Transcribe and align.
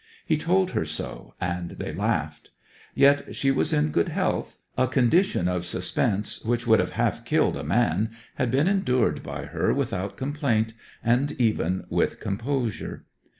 He 0.25 0.35
told 0.35 0.71
her 0.71 0.83
so, 0.83 1.35
and 1.39 1.69
they 1.77 1.93
laughed. 1.93 2.49
Yet 2.95 3.35
she 3.35 3.51
was 3.51 3.71
in 3.71 3.91
good 3.91 4.07
health: 4.09 4.57
a 4.75 4.87
condition 4.87 5.47
of 5.47 5.63
suspense, 5.63 6.43
which 6.43 6.65
would 6.65 6.79
have 6.79 6.93
half 6.93 7.23
killed 7.23 7.55
a 7.55 7.63
man, 7.63 8.09
had 8.37 8.49
been 8.49 8.67
endured 8.67 9.21
by 9.21 9.43
her 9.45 9.71
without 9.75 10.17
complaint, 10.17 10.73
and 11.03 11.33
even 11.33 11.85
with 11.91 12.19
composure. 12.19 13.03